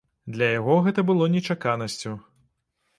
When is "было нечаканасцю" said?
1.11-2.19